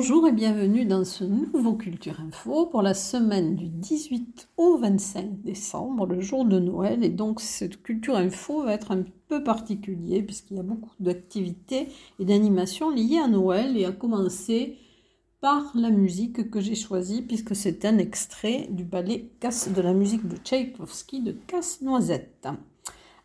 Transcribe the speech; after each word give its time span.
Bonjour 0.00 0.26
et 0.26 0.32
bienvenue 0.32 0.86
dans 0.86 1.04
ce 1.04 1.24
nouveau 1.24 1.74
Culture 1.74 2.20
Info 2.20 2.64
pour 2.64 2.80
la 2.80 2.94
semaine 2.94 3.54
du 3.54 3.68
18 3.68 4.48
au 4.56 4.78
25 4.78 5.42
décembre, 5.42 6.06
le 6.06 6.22
jour 6.22 6.46
de 6.46 6.58
Noël. 6.58 7.04
Et 7.04 7.10
donc 7.10 7.42
cette 7.42 7.82
Culture 7.82 8.16
Info 8.16 8.62
va 8.62 8.72
être 8.72 8.92
un 8.92 9.04
peu 9.28 9.44
particulier 9.44 10.22
puisqu'il 10.22 10.56
y 10.56 10.60
a 10.60 10.62
beaucoup 10.62 10.94
d'activités 11.00 11.88
et 12.18 12.24
d'animations 12.24 12.88
liées 12.88 13.20
à 13.22 13.28
Noël 13.28 13.76
et 13.76 13.84
à 13.84 13.92
commencer 13.92 14.78
par 15.42 15.70
la 15.74 15.90
musique 15.90 16.50
que 16.50 16.62
j'ai 16.62 16.76
choisie 16.76 17.20
puisque 17.20 17.54
c'est 17.54 17.84
un 17.84 17.98
extrait 17.98 18.68
du 18.70 18.84
ballet 18.84 19.28
de 19.42 19.82
la 19.82 19.92
musique 19.92 20.26
de 20.26 20.38
Tchaïkovski 20.38 21.20
de 21.20 21.32
Casse-Noisette. 21.46 22.48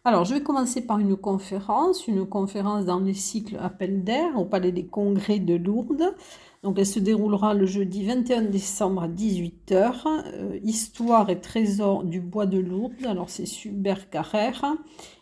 Alors, 0.08 0.23
je 0.23 0.36
vais 0.36 0.44
commencer 0.44 0.86
par 0.86 1.00
une 1.00 1.16
conférence, 1.16 2.08
une 2.08 2.27
conférence 2.27 2.86
dans 2.86 3.00
les 3.00 3.16
cycles 3.16 3.58
Appel 3.59 4.04
d'air 4.04 4.40
au 4.40 4.45
Palais 4.45 4.72
des 4.72 4.86
Congrès 4.86 5.40
de 5.40 5.55
Lourdes. 5.55 6.14
Donc, 6.62 6.78
elle 6.78 6.86
se 6.86 7.00
déroulera 7.00 7.55
le 7.55 7.66
jeudi 7.66 8.05
21 8.05 8.44
décembre 8.44 9.02
à 9.02 9.08
18h. 9.08 10.04
Euh, 10.05 10.59
Histoire 10.62 11.31
et 11.31 11.41
trésor 11.41 12.04
du 12.04 12.22
bois 12.22 12.45
de 12.45 12.59
Lourdes. 12.59 13.04
Alors, 13.08 13.31
c'est 13.31 13.48
Super 13.48 14.12
Carrère. 14.12 14.64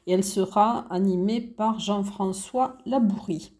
Et 0.06 0.12
elle 0.12 0.26
sera 0.26 0.86
animée 0.90 1.40
par 1.40 1.80
Jean-François 1.80 2.78
Labourie. 2.86 3.54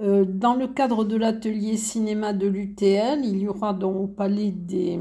Euh, 0.00 0.24
dans 0.24 0.54
le 0.54 0.68
cadre 0.68 1.02
de 1.04 1.16
l'atelier 1.16 1.76
cinéma 1.76 2.32
de 2.32 2.46
l'UTL, 2.46 3.24
il 3.24 3.38
y 3.38 3.48
aura 3.48 3.74
donc 3.74 3.96
au 3.96 4.06
Palais 4.06 4.52
des 4.52 5.00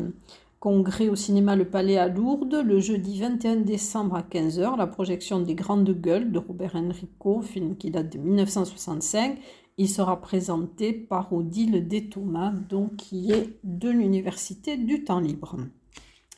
Congrès 0.68 1.08
au 1.08 1.16
cinéma 1.16 1.56
Le 1.56 1.64
Palais 1.64 1.98
à 1.98 2.10
Lourdes 2.10 2.62
le 2.62 2.82
jeudi 2.82 3.22
21 3.22 3.56
décembre 3.62 4.18
à 4.18 4.22
15h, 4.22 4.78
la 4.78 4.86
projection 4.86 5.40
des 5.40 5.56
Grandes 5.56 5.90
Gueules 5.92 6.30
de 6.30 6.40
Robert 6.40 6.76
Enrico, 6.76 7.42
film 7.42 7.78
qui 7.78 7.90
date 7.90 8.12
de 8.12 8.18
1965. 8.18 9.38
Il 9.78 9.88
sera 9.88 10.20
présenté 10.20 10.92
par 10.92 11.32
Odile 11.32 11.88
Déthomas, 11.88 12.52
donc 12.52 12.98
qui 12.98 13.32
est 13.32 13.58
de 13.64 13.90
l'Université 13.90 14.76
du 14.76 15.06
Temps 15.06 15.22
Libre. 15.22 15.56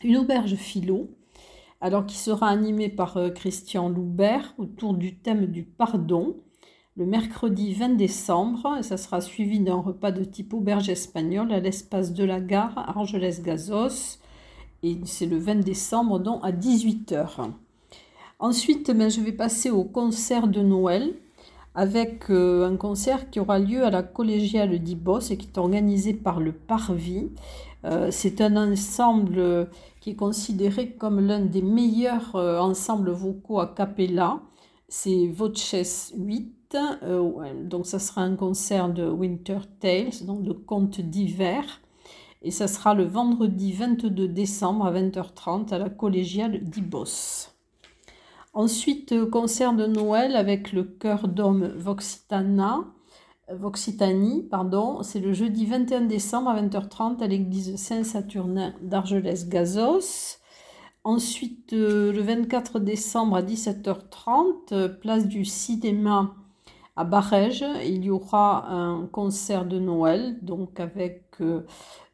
Une 0.04 0.18
auberge 0.18 0.54
philo, 0.54 1.10
alors 1.82 2.06
qui 2.06 2.18
sera 2.18 2.50
animée 2.50 2.90
par 2.90 3.18
euh, 3.18 3.32
Christian 3.32 3.90
Loubert 3.90 4.54
autour 4.60 4.94
du 4.94 5.16
thème 5.16 5.48
du 5.48 5.64
pardon 5.64 6.36
le 7.00 7.06
mercredi 7.06 7.74
20 7.74 7.96
décembre 7.96 8.80
ça 8.82 8.98
sera 8.98 9.22
suivi 9.22 9.62
d'un 9.62 9.78
repas 9.78 10.12
de 10.12 10.26
type 10.26 10.54
auberge 10.54 10.90
espagnole 10.90 11.54
à 11.54 11.62
l'espace 11.62 12.14
de 12.14 12.26
la 12.26 12.42
gare 12.42 12.78
Argelès-Gazos 12.78 14.20
et 14.84 14.98
c'est 15.06 15.26
le 15.26 15.38
20 15.38 15.64
décembre 15.64 16.20
donc 16.20 16.42
à 16.44 16.52
18h. 16.52 17.52
Ensuite, 18.40 18.92
ben, 18.92 19.10
je 19.10 19.22
vais 19.22 19.32
passer 19.32 19.70
au 19.70 19.86
concert 19.86 20.48
de 20.48 20.62
Noël 20.62 21.14
avec 21.74 22.30
euh, 22.30 22.70
un 22.70 22.76
concert 22.76 23.30
qui 23.30 23.40
aura 23.40 23.60
lieu 23.60 23.86
à 23.86 23.90
la 23.90 24.04
collégiale 24.04 24.78
d'Ibos 24.80 25.32
et 25.32 25.38
qui 25.38 25.48
est 25.48 25.58
organisé 25.58 26.14
par 26.14 26.42
le 26.42 26.52
Parvis. 26.52 27.30
Euh, 27.86 28.10
c'est 28.12 28.42
un 28.42 28.58
ensemble 28.58 29.70
qui 30.02 30.12
est 30.12 30.16
considéré 30.16 30.92
comme 30.92 31.26
l'un 31.26 31.40
des 31.40 31.62
meilleurs 31.62 32.36
euh, 32.36 32.60
ensembles 32.60 33.12
vocaux 33.12 33.60
a 33.60 33.68
cappella. 33.68 34.42
C'est 34.90 35.28
Voces 35.28 36.14
8 36.18 36.42
euh, 36.42 36.59
donc 36.74 37.86
ça 37.86 38.00
sera 38.00 38.22
un 38.22 38.36
concert 38.36 38.90
de 38.90 39.08
Winter 39.08 39.60
Tales, 39.80 40.26
donc 40.26 40.44
de 40.44 40.54
contes 40.54 41.02
d'hiver. 41.02 41.82
Et 42.42 42.52
ça 42.52 42.68
sera 42.68 42.94
le 42.94 43.04
vendredi 43.04 43.74
22 43.74 44.28
décembre 44.28 44.86
à 44.86 44.94
20h30 44.94 45.74
à 45.74 45.78
la 45.78 45.90
collégiale 45.90 46.64
d'Ibos. 46.64 47.50
Ensuite, 48.54 49.12
euh, 49.12 49.30
concert 49.30 49.74
de 49.74 49.86
Noël 49.86 50.36
avec 50.36 50.72
le 50.72 50.84
chœur 50.84 51.28
d'homme 51.28 51.68
Voxitana. 51.76 52.86
Voxitanie, 53.52 54.44
pardon, 54.44 55.02
c'est 55.04 55.20
le 55.20 55.34
jeudi 55.34 55.66
21 55.66 56.02
décembre 56.02 56.50
à 56.50 56.62
20h30 56.62 57.22
à 57.22 57.28
l'église 57.28 57.76
Saint-Saturnin 57.76 58.74
d'Argelès-Gazos. 58.82 60.38
Ensuite, 61.04 61.74
euh, 61.74 62.14
le 62.14 62.22
24 62.22 62.80
décembre 62.80 63.36
à 63.36 63.42
17h30, 63.42 65.00
place 65.00 65.28
du 65.28 65.46
cinéma 65.46 66.36
à 67.00 67.06
Barège, 67.06 67.64
il 67.86 68.04
y 68.04 68.10
aura 68.10 68.70
un 68.70 69.06
concert 69.06 69.64
de 69.64 69.80
Noël, 69.80 70.38
donc 70.42 70.82
avec 70.82 71.24
euh, 71.40 71.62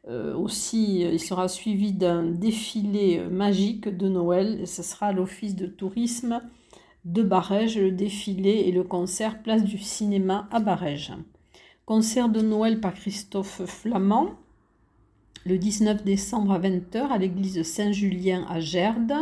euh, 0.06 0.32
aussi, 0.36 1.00
il 1.00 1.18
sera 1.18 1.48
suivi 1.48 1.92
d'un 1.92 2.22
défilé 2.22 3.24
magique 3.28 3.88
de 3.88 4.08
Noël. 4.08 4.60
Et 4.60 4.66
ce 4.66 4.84
sera 4.84 5.10
l'office 5.10 5.56
de 5.56 5.66
tourisme 5.66 6.40
de 7.04 7.24
Barège, 7.24 7.76
le 7.76 7.90
défilé 7.90 8.50
et 8.50 8.70
le 8.70 8.84
concert 8.84 9.42
Place 9.42 9.64
du 9.64 9.78
cinéma 9.78 10.46
à 10.52 10.60
Barège. 10.60 11.14
Concert 11.84 12.28
de 12.28 12.40
Noël 12.40 12.78
par 12.78 12.94
Christophe 12.94 13.62
Flamand, 13.66 14.34
le 15.44 15.58
19 15.58 16.04
décembre 16.04 16.52
à 16.52 16.60
20h 16.60 17.08
à 17.10 17.18
l'église 17.18 17.60
Saint-Julien 17.64 18.46
à 18.48 18.60
Gerde. 18.60 19.14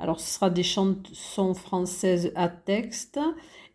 Alors 0.00 0.18
ce 0.18 0.34
sera 0.34 0.50
des 0.50 0.64
chansons 0.64 1.54
françaises 1.54 2.32
à 2.34 2.48
texte 2.48 3.20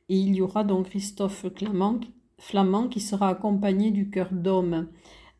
et 0.09 0.17
il 0.17 0.35
y 0.35 0.41
aura 0.41 0.63
donc 0.63 0.89
Christophe 0.89 1.45
Flamand 2.38 2.88
qui 2.89 3.00
sera 3.00 3.29
accompagné 3.29 3.91
du 3.91 4.09
cœur 4.09 4.29
d'homme 4.31 4.88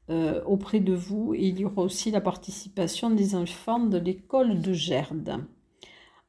euh, 0.10 0.44
auprès 0.46 0.80
de 0.80 0.94
vous. 0.94 1.34
Et 1.34 1.48
il 1.48 1.60
y 1.60 1.66
aura 1.66 1.82
aussi 1.82 2.12
la 2.12 2.22
participation 2.22 3.10
des 3.10 3.36
enfants 3.36 3.80
de 3.80 3.98
l'école 3.98 4.60
de 4.60 4.74
Gerde. 4.74 5.46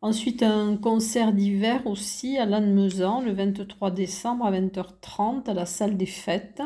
Ensuite, 0.00 0.42
un 0.42 0.76
concert 0.76 1.32
d'hiver 1.32 1.86
aussi 1.86 2.36
à 2.36 2.44
Lannemezan 2.44 3.20
le 3.20 3.32
23 3.32 3.92
décembre 3.92 4.46
à 4.46 4.52
20h30 4.52 5.48
à 5.48 5.54
la 5.54 5.66
salle 5.66 5.96
des 5.96 6.06
fêtes. 6.06 6.62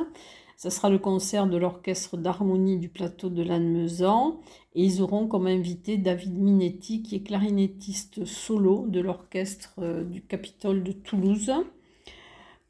Ce 0.56 0.70
sera 0.70 0.88
le 0.88 0.98
concert 0.98 1.46
de 1.46 1.58
l'orchestre 1.58 2.16
d'harmonie 2.16 2.78
du 2.78 2.88
plateau 2.88 3.28
de 3.28 3.42
Lannemezan 3.42 4.40
et 4.74 4.84
ils 4.84 5.02
auront 5.02 5.26
comme 5.26 5.46
invité 5.46 5.98
David 5.98 6.38
Minetti 6.38 7.02
qui 7.02 7.16
est 7.16 7.22
clarinettiste 7.22 8.24
solo 8.24 8.86
de 8.88 9.00
l'orchestre 9.00 9.74
euh, 9.80 10.02
du 10.02 10.22
Capitole 10.22 10.82
de 10.82 10.92
Toulouse. 10.92 11.52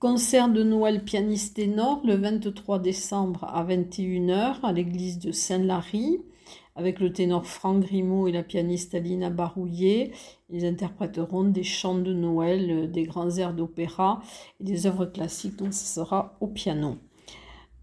Concert 0.01 0.49
de 0.49 0.65
Noël 0.65 1.05
pianiste 1.05 1.57
ténor 1.57 2.01
le 2.05 2.17
23 2.17 2.81
décembre 2.81 3.45
à 3.45 3.65
21h 3.65 4.63
à 4.65 4.73
l'église 4.73 5.21
de 5.21 5.31
Saint-Lary 5.31 6.19
avec 6.75 6.99
le 6.99 7.13
ténor 7.13 7.47
Franck 7.47 7.85
Grimaud 7.85 8.27
et 8.27 8.33
la 8.33 8.43
pianiste 8.43 8.97
Alina 8.97 9.31
Barouillet. 9.31 10.11
Ils 10.51 10.67
interpréteront 10.67 11.45
des 11.45 11.63
chants 11.63 11.99
de 11.99 12.13
Noël, 12.13 12.69
euh, 12.69 12.87
des 12.89 13.05
grands 13.05 13.31
airs 13.37 13.55
d'opéra 13.55 14.21
et 14.61 14.65
des 14.65 14.87
œuvres 14.89 15.07
classiques, 15.07 15.57
donc 15.57 15.73
ce 15.73 15.87
sera 15.87 16.37
au 16.41 16.49
piano. 16.49 16.97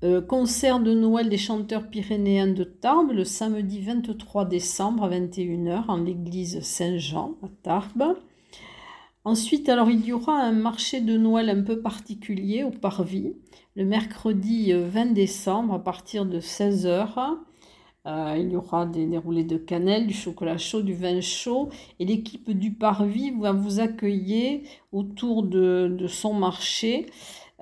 Euh, 0.03 0.19
concert 0.19 0.81
de 0.81 0.94
Noël 0.94 1.30
des 1.30 1.38
chanteurs 1.38 1.88
pyrénéens 1.88 2.47
de 2.47 2.66
Tarbes 2.66 3.12
le 3.12 3.24
samedi 3.24 3.80
23 3.80 4.44
décembre 4.44 5.06
à 5.06 5.09
21h 5.09 5.86
en 5.88 5.96
l'église 5.96 6.59
Saint-Jean 6.59 7.36
à 7.41 7.47
Tarbes. 7.62 8.18
Ensuite, 9.24 9.69
alors 9.69 9.90
il 9.90 10.03
y 10.06 10.12
aura 10.12 10.41
un 10.41 10.52
marché 10.52 11.00
de 11.00 11.16
Noël 11.16 11.50
un 11.50 11.62
peu 11.62 11.80
particulier 11.80 12.66
au 12.66 12.69
Parvis 12.69 13.34
le 13.78 13.86
mercredi 13.86 14.74
20 14.74 15.12
euh, 15.12 15.14
décembre 15.14 15.75
à 15.75 15.80
partir 15.81 16.25
de 16.25 16.41
16h. 16.41 17.38
Euh, 18.06 18.35
il 18.38 18.52
y 18.52 18.58
aura 18.58 18.85
des, 18.85 19.06
déroulés 19.06 19.46
de 19.46 19.56
cannelle, 19.56 20.06
du 20.06 20.14
chocolat 20.14 20.58
chaud, 20.58 20.81
du 20.81 20.94
vin 20.94 21.22
chaud. 21.22 21.70
Et 22.02 22.06
l'équipe 22.06 22.52
du 22.52 22.74
Parvis 22.74 23.31
va 23.40 23.53
vous 23.53 23.80
accueillir 23.80 24.59
autour 24.91 25.44
de 25.44 26.08
son 26.09 26.34
marché 26.34 27.06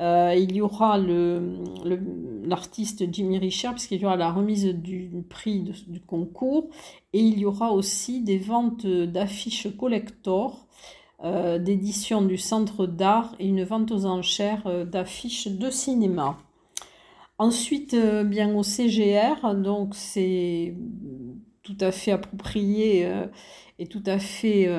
euh, 0.01 0.34
il 0.35 0.56
y 0.56 0.62
aura 0.62 0.97
l'artiste 0.97 3.03
Jimmy 3.11 3.37
Richard, 3.37 3.75
puisqu'il 3.75 4.02
y 4.02 4.05
aura 4.05 4.16
la 4.16 4.31
remise 4.31 4.66
du 4.66 5.23
prix 5.29 5.59
du 5.59 5.99
concours, 5.99 6.70
et 7.14 7.20
il 7.20 7.40
y 7.40 7.46
aura 7.46 7.72
aussi 7.72 8.22
des 8.22 8.40
ventes 8.40 8.87
d'affiches 8.87 9.67
collector, 9.78 10.66
euh, 11.23 11.59
d'édition 11.59 12.23
du 12.23 12.37
Centre 12.37 12.87
d'art 12.87 13.35
et 13.37 13.47
une 13.47 13.64
vente 13.64 13.91
aux 13.91 14.08
enchères 14.08 14.66
euh, 14.66 14.85
d'affiches 14.85 15.47
de 15.47 15.70
cinéma. 15.70 16.40
Ensuite, 17.37 17.96
bien 17.96 18.55
au 18.55 18.64
CGR, 18.64 19.55
donc 19.55 19.96
c'est 19.96 20.75
tout 21.64 21.78
à 21.79 21.91
fait 21.91 22.11
approprié 22.11 23.09
et 23.79 23.87
tout 23.87 24.03
à 24.05 24.20
fait 24.20 24.70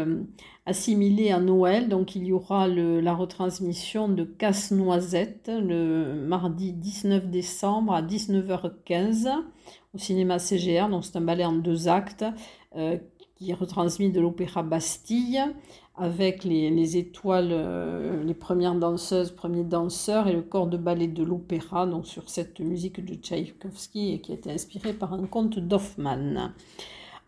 assimilé 0.67 1.31
à 1.31 1.41
Noël. 1.41 1.89
Donc 1.89 2.15
il 2.15 2.27
y 2.27 2.33
aura 2.33 2.69
la 2.69 3.15
retransmission 3.15 4.09
de 4.09 4.25
Casse-Noisette 4.25 5.51
le 5.53 6.15
mardi 6.27 6.73
19 6.73 7.29
décembre 7.29 7.95
à 7.95 8.03
19h15 8.03 9.29
au 9.95 9.99
cinéma 9.99 10.39
CGR. 10.39 10.89
Donc 10.89 11.05
c'est 11.05 11.17
un 11.17 11.23
ballet 11.23 11.45
en 11.45 11.53
deux 11.53 11.89
actes 11.89 12.25
euh, 12.77 12.97
qui 13.37 13.53
retransmet 13.53 14.11
de 14.11 14.21
l'opéra 14.21 14.63
Bastille 14.63 15.43
avec 15.95 16.45
les, 16.45 16.97
étoiles, 16.97 17.51
euh, 17.51 18.25
les 18.25 18.35
premières 18.35 18.75
danseuses, 18.75 19.31
premiers 19.31 19.65
danseurs 19.65 20.27
et 20.27 20.33
le 20.33 20.41
corps 20.41 20.67
de 20.67 20.79
ballet 20.79 21.07
de 21.07 21.23
l'opéra, 21.23 21.87
donc 21.87 22.07
sur 22.07 22.31
cette 22.31 22.61
musique 22.61 23.05
de 23.05 23.15
Tchaïkovski 23.15 24.21
qui 24.23 24.33
a 24.33 24.35
été 24.35 24.51
inspirée 24.51 24.95
par 24.95 25.13
un 25.13 25.27
conte 25.27 25.59
d'Hoffmann. 25.59 26.55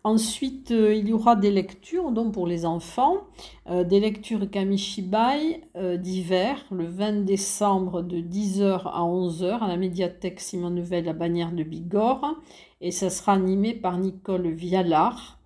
Ensuite, 0.05 0.69
euh, 0.69 0.93
il 0.93 1.09
y 1.09 1.13
aura 1.13 1.35
des 1.35 1.49
lectures 1.49 2.11
donc 2.11 2.35
pour 2.35 2.45
les 2.45 2.67
enfants, 2.67 3.21
euh, 3.67 3.83
des 3.83 3.99
lectures 3.99 4.47
Kamishibai 4.47 5.63
euh, 5.75 5.97
d'hiver, 5.97 6.63
le 6.69 6.85
20 6.85 7.25
décembre 7.25 8.03
de 8.03 8.17
10h 8.17 8.83
à 8.85 9.01
11h 9.01 9.61
à 9.61 9.67
la 9.67 9.77
médiathèque 9.77 10.41
Simone 10.41 10.79
Veil 10.79 11.09
à 11.09 11.13
Bagnères 11.13 11.53
de 11.53 11.63
Bigorre. 11.63 12.35
Et 12.81 12.91
ça 12.91 13.09
sera 13.09 13.33
animé 13.33 13.73
par 13.73 13.97
Nicole 13.97 14.47
Vialard. 14.49 15.39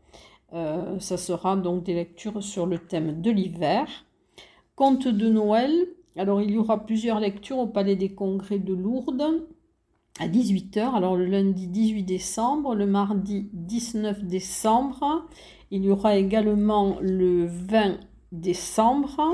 ça 0.52 1.16
sera 1.16 1.56
donc 1.56 1.84
des 1.84 1.94
lectures 1.94 2.44
sur 2.44 2.66
le 2.66 2.80
thème 2.80 3.22
de 3.22 3.32
l'hiver. 3.32 3.88
Conte 4.76 5.08
de 5.08 5.30
Noël. 5.30 5.72
Alors, 6.18 6.42
il 6.42 6.52
y 6.52 6.58
aura 6.58 6.86
plusieurs 6.86 7.22
lectures 7.22 7.60
au 7.60 7.68
Palais 7.68 7.96
des 7.96 8.14
Congrès 8.14 8.60
de 8.60 8.74
Lourdes 8.74 9.46
à 10.20 10.28
18h. 10.28 10.96
Alors 10.96 11.16
le 11.16 11.26
lundi 11.26 11.68
18 11.68 12.04
décembre, 12.04 12.76
le 12.76 12.86
mardi 12.86 13.50
19 13.54 14.24
décembre, 14.26 15.26
il 15.72 15.84
y 15.84 15.90
aura 15.90 16.18
également 16.18 16.98
le 17.02 17.46
20 17.46 17.98
décembre. 18.32 19.34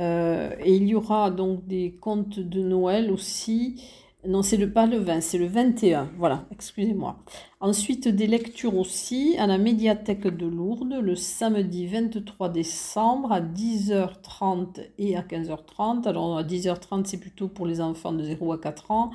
Euh, 0.00 0.50
et 0.64 0.74
il 0.74 0.88
y 0.88 0.94
aura 0.94 1.30
donc 1.30 1.66
des 1.66 1.92
contes 2.00 2.38
de 2.40 2.62
Noël 2.62 3.10
aussi. 3.10 3.80
Non, 4.26 4.42
c'est 4.42 4.56
le, 4.56 4.72
pas 4.72 4.86
le 4.86 4.96
20, 4.96 5.20
c'est 5.20 5.36
le 5.36 5.46
21. 5.46 6.10
Voilà, 6.16 6.46
excusez-moi. 6.50 7.18
Ensuite, 7.60 8.08
des 8.08 8.26
lectures 8.26 8.76
aussi 8.76 9.36
à 9.38 9.46
la 9.46 9.58
médiathèque 9.58 10.26
de 10.26 10.46
Lourdes 10.46 10.98
le 11.00 11.14
samedi 11.14 11.86
23 11.86 12.48
décembre 12.48 13.32
à 13.32 13.42
10h30 13.42 14.80
et 14.98 15.14
à 15.14 15.20
15h30. 15.20 16.08
Alors, 16.08 16.38
à 16.38 16.42
10h30, 16.42 17.04
c'est 17.04 17.20
plutôt 17.20 17.48
pour 17.48 17.66
les 17.66 17.82
enfants 17.82 18.12
de 18.12 18.24
0 18.24 18.52
à 18.52 18.58
4 18.58 18.90
ans 18.90 19.10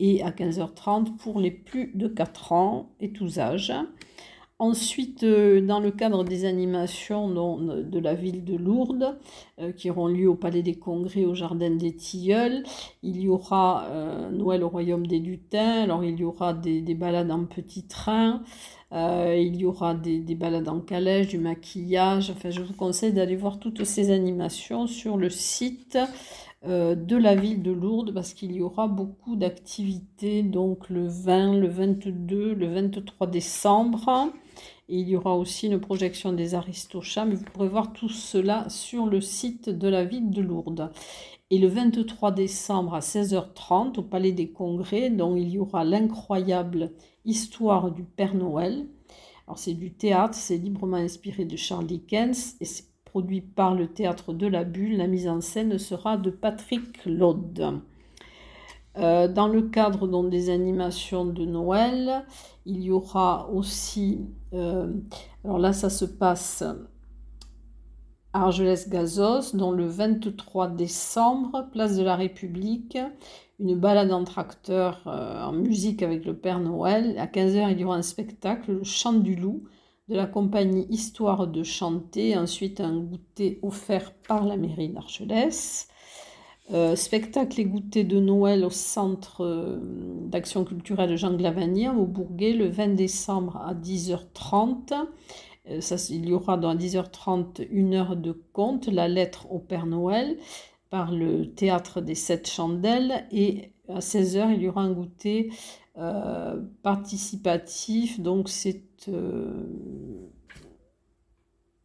et 0.00 0.22
à 0.22 0.30
15h30 0.30 1.16
pour 1.16 1.40
les 1.40 1.50
plus 1.50 1.92
de 1.94 2.08
4 2.08 2.52
ans 2.52 2.90
et 3.00 3.10
tous 3.10 3.38
âges. 3.38 3.72
Ensuite, 4.60 5.22
euh, 5.22 5.60
dans 5.60 5.78
le 5.78 5.92
cadre 5.92 6.24
des 6.24 6.44
animations 6.44 7.28
de 7.28 7.98
la 8.00 8.14
ville 8.14 8.44
de 8.44 8.56
Lourdes, 8.56 9.16
euh, 9.60 9.70
qui 9.70 9.88
auront 9.88 10.08
lieu 10.08 10.28
au 10.28 10.34
Palais 10.34 10.62
des 10.62 10.74
Congrès 10.74 11.24
au 11.24 11.32
Jardin 11.32 11.70
des 11.70 11.94
Tilleuls, 11.94 12.64
il 13.04 13.20
y 13.20 13.28
aura 13.28 13.84
euh, 13.84 14.30
Noël 14.30 14.64
au 14.64 14.68
Royaume 14.68 15.06
des 15.06 15.20
Lutins, 15.20 15.82
alors 15.82 16.02
il 16.02 16.18
y 16.18 16.24
aura 16.24 16.54
des, 16.54 16.82
balades 16.94 17.30
en 17.30 17.44
petit 17.44 17.84
train, 17.84 18.42
il 18.90 19.54
y 19.54 19.64
aura 19.64 19.94
des, 19.94 20.18
des, 20.18 20.34
balades 20.34 20.68
en 20.68 20.80
calèche, 20.80 21.28
du 21.28 21.38
maquillage, 21.38 22.30
enfin 22.30 22.50
je 22.50 22.60
vous 22.60 22.74
conseille 22.74 23.12
d'aller 23.12 23.36
voir 23.36 23.60
toutes 23.60 23.84
ces 23.84 24.10
animations 24.10 24.88
sur 24.88 25.16
le 25.16 25.30
site 25.30 25.96
euh, 25.96 26.06
de 26.64 27.16
la 27.16 27.34
ville 27.34 27.62
de 27.62 27.70
Lourdes 27.70 28.12
parce 28.12 28.34
qu'il 28.34 28.52
y 28.52 28.60
aura 28.60 28.88
beaucoup 28.88 29.36
d'activités 29.36 30.42
donc 30.42 30.90
le 30.90 31.06
20, 31.06 31.54
le 31.54 31.68
22, 31.68 32.54
le 32.54 32.66
23 32.66 33.26
décembre. 33.28 34.32
Et 34.88 35.00
il 35.00 35.08
y 35.08 35.16
aura 35.16 35.36
aussi 35.36 35.66
une 35.66 35.80
projection 35.80 36.32
des 36.32 36.54
Aristochats, 36.54 37.26
mais 37.26 37.34
vous 37.34 37.44
pourrez 37.44 37.68
voir 37.68 37.92
tout 37.92 38.08
cela 38.08 38.68
sur 38.70 39.06
le 39.06 39.20
site 39.20 39.68
de 39.68 39.86
la 39.86 40.04
ville 40.04 40.30
de 40.30 40.40
Lourdes. 40.40 40.90
Et 41.50 41.58
le 41.58 41.68
23 41.68 42.32
décembre 42.32 42.94
à 42.94 43.00
16h30 43.00 43.98
au 43.98 44.02
Palais 44.02 44.32
des 44.32 44.50
Congrès, 44.50 45.10
dont 45.10 45.36
il 45.36 45.50
y 45.50 45.58
aura 45.58 45.84
l'incroyable 45.84 46.92
histoire 47.24 47.90
du 47.90 48.02
Père 48.02 48.34
Noël. 48.34 48.86
Alors 49.46 49.58
c'est 49.58 49.74
du 49.74 49.92
théâtre, 49.92 50.34
c'est 50.34 50.56
librement 50.56 50.96
inspiré 50.96 51.44
de 51.44 51.56
Charles 51.56 51.86
Dickens 51.86 52.56
et 52.60 52.64
c'est 52.64 52.87
produit 53.08 53.40
par 53.40 53.74
le 53.74 53.88
Théâtre 53.88 54.32
de 54.32 54.46
la 54.46 54.64
Bulle. 54.64 54.98
La 54.98 55.06
mise 55.06 55.28
en 55.28 55.40
scène 55.40 55.78
sera 55.78 56.16
de 56.16 56.30
Patrick 56.30 57.04
Laude. 57.06 57.80
Euh, 58.98 59.28
dans 59.28 59.48
le 59.48 59.62
cadre 59.62 60.06
des 60.28 60.50
animations 60.50 61.24
de 61.24 61.44
Noël, 61.44 62.24
il 62.66 62.82
y 62.82 62.90
aura 62.90 63.48
aussi, 63.50 64.26
euh, 64.54 64.92
alors 65.44 65.58
là 65.58 65.72
ça 65.72 65.88
se 65.88 66.04
passe 66.04 66.64
à 68.32 68.42
Argelès-Gazos, 68.44 69.56
dont 69.56 69.70
le 69.70 69.86
23 69.86 70.68
décembre, 70.68 71.68
place 71.72 71.96
de 71.96 72.02
la 72.02 72.16
République, 72.16 72.98
une 73.60 73.76
balade 73.76 74.12
en 74.12 74.24
tracteur 74.24 75.02
euh, 75.06 75.44
en 75.44 75.52
musique 75.52 76.02
avec 76.02 76.24
le 76.24 76.36
Père 76.36 76.60
Noël. 76.60 77.16
À 77.18 77.26
15h, 77.26 77.70
il 77.72 77.80
y 77.80 77.84
aura 77.84 77.96
un 77.96 78.02
spectacle, 78.02 78.72
le 78.72 78.84
Chant 78.84 79.14
du 79.14 79.36
Loup, 79.36 79.62
de 80.08 80.16
la 80.16 80.26
compagnie 80.26 80.86
Histoire 80.90 81.46
de 81.46 81.62
chanter, 81.62 82.36
ensuite 82.36 82.80
un 82.80 82.96
goûter 82.96 83.58
offert 83.62 84.12
par 84.26 84.44
la 84.44 84.56
mairie 84.56 84.88
d'Argelès. 84.88 85.88
Euh, 86.70 86.96
spectacle 86.96 87.60
et 87.60 87.64
goûter 87.64 88.04
de 88.04 88.20
Noël 88.20 88.62
au 88.62 88.70
centre 88.70 89.42
euh, 89.42 89.78
d'action 90.26 90.64
culturelle 90.64 91.16
Jean 91.16 91.34
Glavanier 91.34 91.88
au 91.88 92.04
Bourguet 92.04 92.52
le 92.52 92.68
20 92.68 92.88
décembre 92.88 93.56
à 93.56 93.74
10h30. 93.74 94.92
Euh, 95.70 95.80
ça, 95.80 95.96
il 96.10 96.28
y 96.28 96.32
aura 96.34 96.58
dans 96.58 96.74
10h30 96.74 97.66
une 97.70 97.94
heure 97.94 98.16
de 98.16 98.32
conte, 98.52 98.86
la 98.88 99.08
lettre 99.08 99.50
au 99.50 99.58
Père 99.58 99.86
Noël 99.86 100.36
par 100.90 101.12
le 101.12 101.54
théâtre 101.54 102.02
des 102.02 102.14
Sept 102.14 102.50
Chandelles 102.50 103.26
et 103.30 103.72
à 103.88 104.00
16h 104.00 104.54
il 104.54 104.62
y 104.62 104.68
aura 104.68 104.82
un 104.82 104.92
goûter 104.92 105.50
participatif 106.82 108.20
donc 108.20 108.48
c'est 108.48 108.88
euh, 109.08 109.50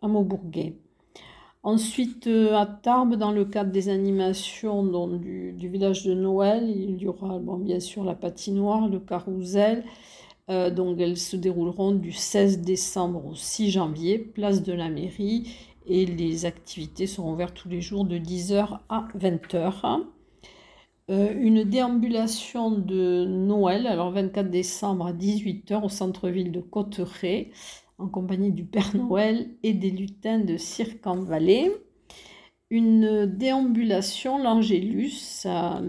à 0.01 0.07
Maubourguet. 0.07 0.75
Ensuite, 1.61 2.27
euh, 2.27 2.55
à 2.55 2.65
Tarbes, 2.65 3.15
dans 3.15 3.31
le 3.31 3.45
cadre 3.45 3.71
des 3.71 3.87
animations 3.87 4.83
du, 5.17 5.55
village 5.69 6.03
de 6.03 6.13
Noël, 6.13 6.69
il 6.69 7.01
y 7.01 7.07
aura 7.07 7.39
bien 7.59 7.79
sûr 7.79 8.03
la 8.03 8.15
patinoire, 8.15 8.89
le 8.89 8.99
carrousel. 8.99 9.85
Euh, 10.49 10.69
donc, 10.69 10.99
elles 10.99 11.17
se 11.17 11.37
dérouleront 11.37 11.93
du 11.93 12.11
16 12.11 12.59
décembre 12.59 13.25
au 13.27 13.35
6 13.35 13.71
janvier, 13.71 14.19
place 14.19 14.61
de 14.61 14.73
la 14.73 14.89
mairie. 14.89 15.55
Et 15.85 16.05
les 16.05 16.45
activités 16.45 17.07
seront 17.07 17.33
ouvertes 17.33 17.55
tous 17.55 17.69
les 17.69 17.79
jours 17.79 18.03
de 18.03 18.17
10h 18.17 18.79
à 18.89 19.07
20h. 19.17 20.03
Euh, 21.09 21.33
une 21.37 21.65
déambulation 21.65 22.71
de 22.71 23.25
Noël, 23.25 23.87
alors 23.87 24.11
24 24.11 24.49
décembre 24.49 25.07
à 25.07 25.13
18h 25.13 25.83
au 25.83 25.89
centre-ville 25.89 26.51
de 26.51 26.61
Cotteret, 26.61 27.51
en 27.97 28.07
compagnie 28.07 28.51
du 28.51 28.63
Père 28.63 28.95
Noël 28.95 29.49
et 29.63 29.73
des 29.73 29.91
lutins 29.91 30.39
de 30.39 30.55
Cirque 30.55 31.05
en. 31.05 31.71
Une 32.69 33.27
déambulation, 33.27 34.41
l'Angélus, 34.41 35.45
à, 35.45 35.81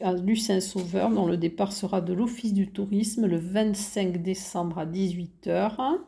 à 0.00 0.12
Lucin-Sauveur, 0.14 1.10
dont 1.10 1.26
le 1.26 1.36
départ 1.36 1.72
sera 1.72 2.00
de 2.00 2.14
l'Office 2.14 2.54
du 2.54 2.70
tourisme 2.70 3.26
le 3.26 3.38
25 3.38 4.22
décembre 4.22 4.78
à 4.78 4.86
18h. 4.86 5.98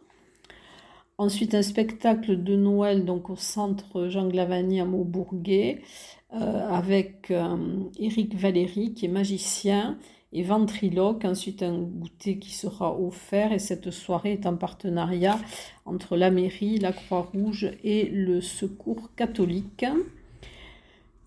Ensuite, 1.19 1.55
un 1.55 1.62
spectacle 1.62 2.43
de 2.43 2.57
Noël 2.57 3.05
donc 3.05 3.29
au 3.29 3.37
centre 3.37 4.09
Jean 4.09 4.29
Glavani 4.29 4.81
à 4.81 4.85
Maubourguet 4.85 5.83
avec 6.30 7.30
Eric 7.99 8.35
euh, 8.35 8.38
Valéry 8.38 8.95
qui 8.95 9.06
est 9.06 9.11
magicien 9.11 9.99
et 10.33 10.42
ventriloque. 10.42 11.25
Ensuite, 11.25 11.62
un 11.62 11.78
goûter 11.78 12.38
qui 12.38 12.52
sera 12.54 12.99
offert 12.99 13.52
et 13.52 13.59
cette 13.59 13.90
soirée 13.90 14.33
est 14.33 14.47
en 14.47 14.56
partenariat 14.56 15.38
entre 15.85 16.16
la 16.16 16.30
mairie, 16.30 16.78
la 16.78 16.92
Croix-Rouge 16.92 17.71
et 17.85 18.09
le 18.09 18.40
Secours 18.40 19.14
catholique. 19.14 19.87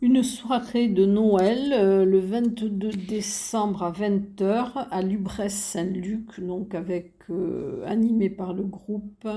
Une 0.01 0.23
soirée 0.23 0.87
de 0.87 1.05
Noël 1.05 1.73
euh, 1.73 2.05
le 2.05 2.19
22 2.19 2.89
décembre 2.89 3.83
à 3.83 3.91
20h 3.91 4.87
à 4.89 5.01
Lubresse 5.01 5.55
Saint-Luc, 5.55 6.39
donc 6.39 6.73
avec 6.75 7.13
animé 7.85 8.27
par 8.27 8.53
le 8.53 8.63
groupe 8.63 9.27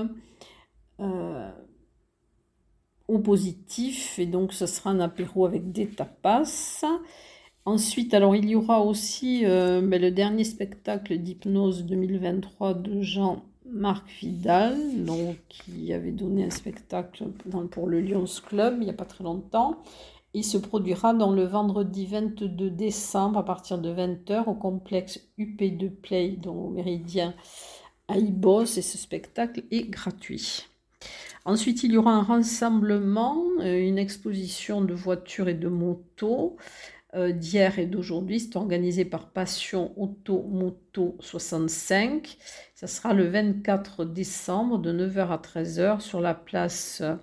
au 3.07 3.19
positif 3.19 4.17
et 4.19 4.25
donc 4.25 4.53
ce 4.53 4.65
sera 4.65 4.91
un 4.91 4.99
apéro 4.99 5.45
avec 5.45 5.71
des 5.71 5.87
tapas. 5.87 6.83
Ensuite, 7.65 8.13
alors 8.13 8.35
il 8.35 8.49
y 8.49 8.55
aura 8.55 8.81
aussi 8.81 9.45
euh, 9.45 9.81
ben, 9.81 10.01
le 10.01 10.11
dernier 10.11 10.43
spectacle 10.43 11.17
d'hypnose 11.17 11.85
2023 11.85 12.73
de 12.73 13.01
Jean-Marc 13.01 14.05
Vidal, 14.19 15.05
donc, 15.05 15.37
qui 15.47 15.93
avait 15.93 16.11
donné 16.11 16.43
un 16.43 16.49
spectacle 16.49 17.25
pour 17.71 17.87
le 17.87 18.01
Lions 18.01 18.25
Club 18.45 18.75
il 18.79 18.85
n'y 18.85 18.89
a 18.89 18.93
pas 18.93 19.05
très 19.05 19.23
longtemps. 19.23 19.77
Il 20.33 20.43
se 20.43 20.57
produira 20.57 21.13
dans 21.13 21.31
le 21.31 21.43
vendredi 21.43 22.07
22 22.07 22.69
décembre 22.71 23.39
à 23.39 23.45
partir 23.45 23.77
de 23.77 23.93
20h 23.93 24.49
au 24.49 24.55
complexe 24.55 25.21
UP2 25.37 25.89
Play, 25.89 26.31
donc 26.31 26.57
au 26.57 26.69
Méridien 26.69 27.33
à 28.07 28.17
Ibos, 28.17 28.63
et 28.63 28.81
ce 28.81 28.97
spectacle 28.97 29.63
est 29.71 29.89
gratuit. 29.89 30.65
Ensuite, 31.45 31.83
il 31.83 31.91
y 31.91 31.97
aura 31.97 32.13
un 32.13 32.23
rassemblement, 32.23 33.43
euh, 33.59 33.79
une 33.85 33.97
exposition 33.97 34.81
de 34.81 34.93
voitures 34.93 35.49
et 35.49 35.53
de 35.53 35.67
motos 35.67 36.55
euh, 37.15 37.31
d'hier 37.31 37.79
et 37.79 37.85
d'aujourd'hui. 37.85 38.39
C'est 38.39 38.55
organisé 38.55 39.03
par 39.03 39.29
Passion 39.29 39.93
Auto 39.99 40.43
Moto 40.43 41.17
65. 41.19 42.37
Ça 42.75 42.87
sera 42.87 43.13
le 43.13 43.27
24 43.27 44.05
décembre 44.05 44.79
de 44.79 44.93
9h 44.93 45.27
à 45.29 45.37
13h 45.37 45.99
sur 45.99 46.21
la 46.21 46.33
place 46.33 47.01
euh, 47.01 47.15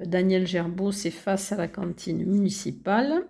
Daniel 0.00 0.46
Gerbeau, 0.46 0.92
c'est 0.92 1.10
face 1.10 1.52
à 1.52 1.56
la 1.56 1.68
cantine 1.68 2.24
municipale. 2.24 3.28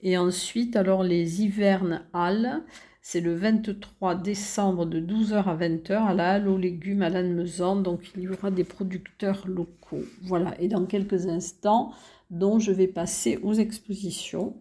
Et 0.00 0.16
ensuite, 0.16 0.76
alors 0.76 1.02
les 1.02 1.42
Hivernes 1.42 2.06
Halles, 2.12 2.62
c'est 3.10 3.22
le 3.22 3.34
23 3.34 4.16
décembre 4.16 4.84
de 4.84 5.00
12h 5.00 5.44
à 5.44 5.56
20h 5.56 5.92
à 5.92 6.12
la 6.12 6.32
Halle 6.32 6.46
aux 6.46 6.58
légumes 6.58 7.00
à 7.00 7.08
Lannemezan. 7.08 7.76
Donc 7.76 8.02
il 8.14 8.24
y 8.24 8.28
aura 8.28 8.50
des 8.50 8.64
producteurs 8.64 9.46
locaux. 9.46 10.02
Voilà, 10.24 10.54
et 10.60 10.68
dans 10.68 10.84
quelques 10.84 11.26
instants, 11.26 11.92
dont 12.28 12.58
je 12.58 12.70
vais 12.70 12.86
passer 12.86 13.38
aux 13.42 13.54
expositions. 13.54 14.56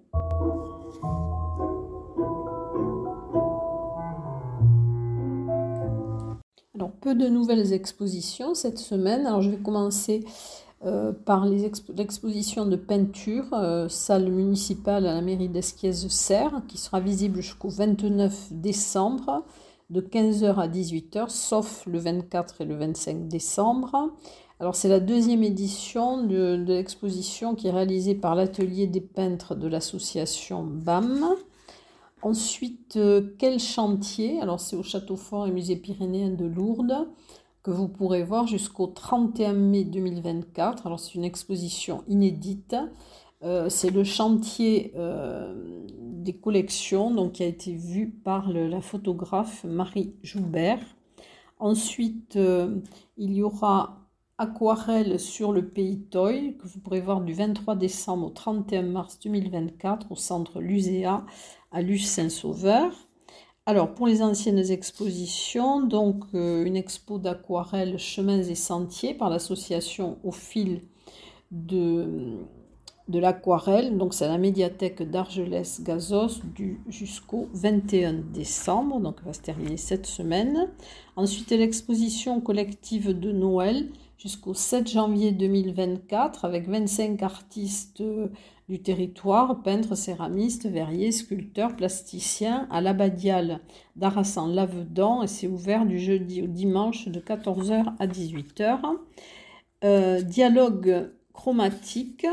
Alors, 6.73 6.91
peu 7.01 7.15
de 7.15 7.27
nouvelles 7.27 7.73
expositions 7.73 8.53
cette 8.53 8.77
semaine. 8.77 9.27
Alors, 9.27 9.41
je 9.41 9.49
vais 9.49 9.57
commencer 9.57 10.23
euh, 10.85 11.11
par 11.11 11.45
l'exposition 11.45 12.67
de 12.67 12.75
peinture, 12.75 13.45
euh, 13.53 13.89
salle 13.89 14.29
municipale 14.29 15.07
à 15.07 15.15
la 15.15 15.21
mairie 15.21 15.49
d'Esquiez-Serre, 15.49 16.61
qui 16.67 16.77
sera 16.77 16.99
visible 16.99 17.41
jusqu'au 17.41 17.69
29 17.69 18.53
décembre, 18.53 19.43
de 19.89 20.01
15h 20.01 20.55
à 20.55 20.67
18h, 20.67 21.29
sauf 21.29 21.85
le 21.87 21.97
24 21.97 22.61
et 22.61 22.65
le 22.65 22.75
25 22.75 23.27
décembre. 23.27 24.11
Alors 24.59 24.75
c'est 24.75 24.89
la 24.89 24.99
deuxième 24.99 25.43
édition 25.43 26.23
de, 26.23 26.57
de 26.57 26.73
l'exposition 26.73 27.55
qui 27.55 27.67
est 27.67 27.71
réalisée 27.71 28.15
par 28.15 28.35
l'atelier 28.35 28.85
des 28.85 29.01
peintres 29.01 29.55
de 29.55 29.67
l'association 29.67 30.63
BAM. 30.63 31.25
Ensuite, 32.21 32.97
euh, 32.97 33.35
quel 33.37 33.59
chantier? 33.59 34.41
Alors 34.41 34.59
c'est 34.59 34.75
au 34.75 34.83
Château 34.83 35.15
Fort 35.15 35.47
et 35.47 35.51
Musée 35.51 35.75
pyrénéen 35.75 36.29
de 36.29 36.45
Lourdes 36.45 37.07
que 37.67 37.71
vous 37.71 37.89
pourrez 37.89 38.23
voir 38.23 38.47
jusqu'au 38.47 38.87
31 38.87 39.51
mai 39.51 39.83
2024. 39.83 40.87
Alors 40.87 41.01
c'est 41.01 41.15
une 41.15 41.25
exposition 41.25 42.05
inédite. 42.07 42.77
Euh, 43.43 43.67
c'est 43.67 43.89
le 43.89 44.05
chantier 44.05 44.93
euh, 44.95 45.53
des 45.99 46.31
collections 46.31 47.11
donc, 47.11 47.33
qui 47.33 47.43
a 47.43 47.45
été 47.45 47.73
vu 47.73 48.09
par 48.09 48.53
la 48.53 48.79
photographe 48.79 49.65
Marie 49.65 50.13
Joubert. 50.23 50.79
Ensuite, 51.59 52.37
euh, 52.37 52.77
il 53.17 53.33
y 53.33 53.43
aura 53.43 54.07
Aquarelle 54.37 55.19
sur 55.19 55.51
le 55.51 55.67
pays 55.67 55.99
Toy 56.03 56.55
que 56.55 56.69
vous 56.69 56.79
pourrez 56.79 57.01
voir 57.01 57.19
du 57.19 57.33
23 57.33 57.75
décembre 57.75 58.27
au 58.27 58.29
31 58.29 58.83
mars 58.83 59.19
2024 59.19 60.13
au 60.13 60.15
centre 60.15 60.61
Luséa 60.61 61.25
à 61.73 61.81
Luce 61.81 62.07
Saint-Sauveur. 62.07 63.06
Alors, 63.69 63.93
pour 63.93 64.07
les 64.07 64.21
anciennes 64.21 64.71
expositions, 64.71 65.81
donc 65.81 66.23
euh, 66.33 66.63
une 66.63 66.77
expo 66.77 67.19
d'aquarelle 67.19 67.99
Chemins 67.99 68.43
et 68.43 68.55
Sentiers 68.55 69.13
par 69.13 69.29
l'association 69.29 70.19
au 70.23 70.31
fil 70.31 70.83
de, 71.51 72.37
l'aquarelle. 73.09 73.97
Donc, 73.97 74.13
c'est 74.13 74.23
à 74.23 74.29
la 74.29 74.37
médiathèque 74.37 75.03
d'Argelès-Gazos 75.03 76.43
jusqu'au 76.87 77.49
21 77.55 78.13
décembre. 78.33 79.01
Donc, 79.01 79.17
elle 79.19 79.25
va 79.25 79.33
se 79.33 79.41
terminer 79.41 79.75
cette 79.75 80.05
semaine. 80.05 80.69
Ensuite, 81.17 81.49
l'exposition 81.49 82.39
collective 82.39 83.19
de 83.19 83.33
Noël 83.33 83.89
jusqu'au 84.17 84.53
7 84.53 84.87
janvier 84.87 85.33
2024 85.33 86.45
avec 86.45 86.69
25 86.69 87.21
artistes 87.21 88.01
du 88.69 88.81
territoire, 88.81 89.61
peintres, 89.63 89.95
céramistes, 89.95 90.67
verriers, 90.67 91.11
sculpteurs, 91.11 91.75
plasticiens, 91.75 92.67
à 92.69 92.81
l'Abadial 92.81 93.61
d'Arassan-Lavedan 93.95 95.23
et 95.23 95.27
c'est 95.27 95.47
ouvert 95.47 95.85
du 95.85 95.99
jeudi 95.99 96.41
au 96.41 96.47
dimanche 96.47 97.07
de 97.07 97.19
14h 97.19 97.93
à 97.97 98.07
18h. 98.07 98.79
Euh, 99.83 100.21
dialogue 100.21 101.11
chromatique 101.33 102.27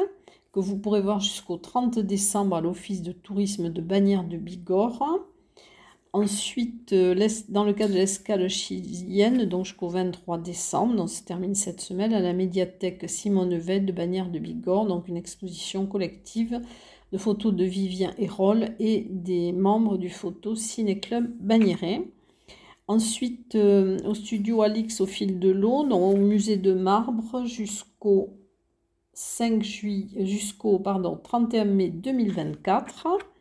que 0.53 0.61
vous 0.61 0.76
pourrez 0.76 1.00
voir 1.00 1.21
jusqu'au 1.21 1.57
30 1.57 1.99
décembre 1.99 2.57
à 2.57 2.61
l'Office 2.61 3.03
de 3.03 3.12
tourisme 3.12 3.71
de 3.71 3.81
Bagnères 3.81 4.25
de 4.25 4.37
Bigorre. 4.37 5.21
Ensuite, 6.14 6.92
euh, 6.92 7.28
dans 7.49 7.64
le 7.64 7.73
cadre 7.73 7.92
de 7.92 7.99
l'escale 7.99 8.49
chilienne, 8.49 9.47
donc 9.47 9.64
jusqu'au 9.64 9.88
23 9.88 10.38
décembre, 10.38 10.94
donc 10.94 11.11
se 11.11 11.25
termine 11.25 11.56
cette 11.56 11.80
semaine, 11.80 12.14
à 12.14 12.21
la 12.21 12.33
médiathèque 12.33 13.11
Simone 13.11 13.56
Veil 13.59 13.80
de 13.80 13.90
Bagnères 13.90 14.30
de 14.30 14.38
Bigorre, 14.38 14.87
donc 14.87 15.09
une 15.09 15.16
exposition 15.16 15.87
collective 15.87 16.61
de 17.11 17.18
photos 17.18 17.52
de 17.52 17.64
Vivien 17.64 18.14
Hérol 18.16 18.76
et 18.78 19.09
des 19.11 19.50
membres 19.50 19.99
du 19.99 20.09
photo 20.09 20.54
Ciné 20.54 21.00
Club 21.00 21.28
Bagnéret. 21.40 22.06
Ensuite, 22.87 23.56
euh, 23.56 23.99
au 24.06 24.14
studio 24.14 24.62
Alix 24.62 25.00
au 25.00 25.06
fil 25.06 25.40
de 25.40 25.50
l'eau, 25.50 25.85
au 25.90 26.16
musée 26.16 26.59
de 26.59 26.75
marbre 26.75 27.44
jusqu'au 27.44 28.38
5 29.14 29.64
juillet, 29.64 30.26
jusqu'au 30.26 30.78
pardon, 30.78 31.18
31 31.21 31.64
mai 31.64 31.88
2024 31.88 33.34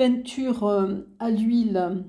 peinture 0.00 0.64
euh, 0.64 1.06
à 1.18 1.30
l'huile 1.30 2.04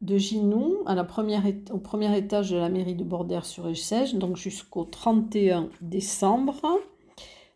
de 0.00 0.16
Ginou 0.18 0.78
à 0.86 0.96
la 0.96 1.04
première, 1.04 1.44
au 1.70 1.78
premier 1.78 2.18
étage 2.18 2.50
de 2.50 2.56
la 2.56 2.68
mairie 2.68 2.96
de 2.96 3.04
Bordère-sur-Echège, 3.04 4.16
donc 4.16 4.36
jusqu'au 4.36 4.82
31 4.82 5.68
décembre. 5.80 6.60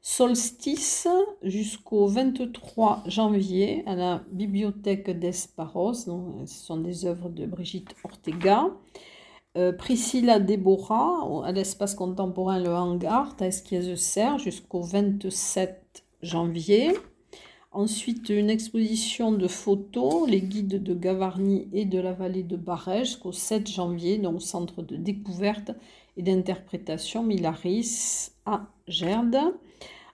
Solstice 0.01 1.09
jusqu'au 1.43 2.07
23 2.07 3.03
janvier 3.07 3.83
à 3.87 3.97
la 3.97 4.23
bibliothèque 4.31 5.19
d'Esparos. 5.19 5.95
Ce 5.95 6.11
sont 6.47 6.77
des 6.77 7.05
œuvres 7.05 7.29
de 7.29 7.45
Brigitte 7.45 7.97
Ortega. 8.05 8.69
Euh, 9.59 9.73
Priscilla 9.73 10.39
Déborah 10.39 11.45
à 11.45 11.51
l'espace 11.51 11.97
contemporain 11.97 12.61
Le 12.61 12.71
Hangar 12.71 13.35
à 13.41 13.47
Esquiez-Serre 13.47 14.39
jusqu'au 14.39 14.83
27 14.83 16.05
janvier. 16.23 16.93
Ensuite, 17.75 18.29
une 18.29 18.51
exposition 18.51 19.33
de 19.33 19.49
photos, 19.49 20.29
les 20.29 20.43
guides 20.43 20.83
de 20.83 20.93
Gavarnie 20.93 21.69
et 21.73 21.87
de 21.87 21.99
la 21.99 22.13
vallée 22.13 22.43
de 22.43 22.57
Barège 22.57 23.07
jusqu'au 23.07 23.33
7 23.33 23.67
janvier, 23.67 24.19
le 24.19 24.39
centre 24.41 24.83
de 24.83 24.95
découverte 24.95 25.71
et 26.19 26.23
d'interprétation 26.23 27.23
Milaris 27.23 28.33
à 28.45 28.67
Gerde. 28.89 29.39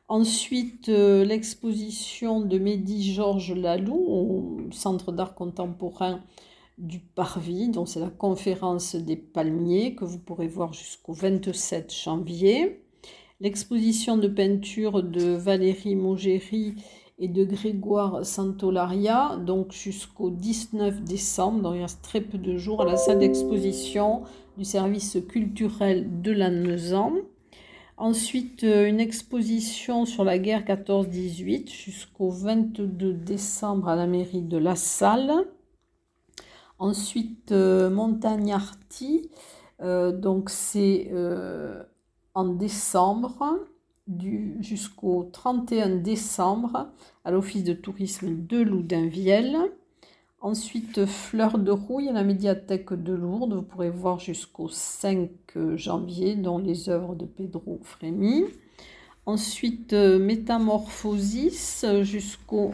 Ensuite, 0.06 0.88
euh, 0.88 1.24
l'exposition 1.24 2.40
de 2.40 2.58
Mehdi 2.58 3.12
Georges 3.12 3.52
Lalou 3.52 3.96
au 3.96 4.58
Centre 4.70 5.10
d'art 5.10 5.34
contemporain 5.34 6.22
du 6.78 7.00
Parvis, 7.00 7.70
donc 7.70 7.88
c'est 7.88 7.98
la 7.98 8.08
conférence 8.08 8.94
des 8.94 9.16
palmiers 9.16 9.96
que 9.96 10.04
vous 10.04 10.20
pourrez 10.20 10.46
voir 10.46 10.72
jusqu'au 10.74 11.12
27 11.12 11.92
janvier. 11.92 12.84
L'exposition 13.40 14.16
de 14.16 14.28
peinture 14.28 15.02
de 15.02 15.32
Valérie 15.32 15.96
Mogéry 15.96 16.74
et 17.18 17.28
de 17.28 17.44
Grégoire 17.44 18.24
Santolaria, 18.24 19.36
donc 19.38 19.72
jusqu'au 19.72 20.30
19 20.30 21.02
décembre, 21.02 21.62
donc 21.62 21.74
il 21.76 21.82
reste 21.82 22.02
très 22.02 22.20
peu 22.20 22.38
de 22.38 22.56
jours, 22.56 22.82
à 22.82 22.84
la 22.84 22.96
salle 22.96 23.18
d'exposition 23.18 24.22
du 24.56 24.64
service 24.64 25.18
culturel 25.28 26.22
de 26.22 26.30
Lannemezan. 26.30 27.12
Ensuite, 27.96 28.62
euh, 28.62 28.86
une 28.86 29.00
exposition 29.00 30.04
sur 30.04 30.22
la 30.22 30.38
guerre 30.38 30.64
14-18 30.64 31.68
jusqu'au 31.68 32.30
22 32.30 33.12
décembre 33.12 33.88
à 33.88 33.96
la 33.96 34.06
mairie 34.06 34.42
de 34.42 34.56
La 34.56 34.76
Salle. 34.76 35.32
Ensuite, 36.78 37.50
euh, 37.50 37.90
Montagnarty, 37.90 39.28
euh, 39.80 40.12
donc 40.12 40.48
c'est 40.50 41.10
en 42.34 42.44
décembre 42.44 43.58
jusqu'au 44.60 45.28
31 45.32 45.96
décembre 45.96 46.88
à 47.24 47.30
l'Office 47.30 47.64
de 47.64 47.72
tourisme 47.72 48.46
de 48.46 48.58
Loudinvielle. 48.58 49.56
Ensuite, 50.40 51.04
Fleur 51.04 51.58
de 51.58 51.70
Rouille 51.70 52.08
à 52.08 52.12
la 52.12 52.22
médiathèque 52.22 52.92
de 52.92 53.12
Lourdes. 53.12 53.54
Vous 53.54 53.62
pourrez 53.62 53.90
voir 53.90 54.18
jusqu'au 54.18 54.68
5 54.68 55.30
janvier, 55.74 56.36
dont 56.36 56.58
les 56.58 56.88
œuvres 56.88 57.16
de 57.16 57.24
Pedro 57.26 57.80
Frémy. 57.82 58.44
Ensuite, 59.26 59.92
Métamorphosis 59.92 61.84
jusqu'au 62.02 62.72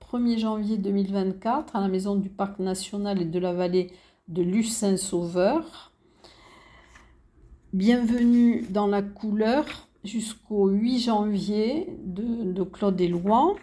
1er 0.00 0.38
janvier 0.38 0.76
2024 0.76 1.74
à 1.74 1.80
la 1.80 1.88
Maison 1.88 2.14
du 2.14 2.28
Parc 2.28 2.60
National 2.60 3.20
et 3.20 3.24
de 3.24 3.38
la 3.38 3.52
Vallée 3.52 3.90
de 4.28 4.42
Lucin-Sauveur. 4.42 5.92
Bienvenue 7.72 8.64
dans 8.70 8.86
la 8.86 9.02
couleur 9.02 9.88
jusqu'au 10.04 10.68
8 10.68 10.98
janvier 11.00 11.88
de, 12.04 12.62
Claude 12.62 13.00
Éloin. 13.00 13.54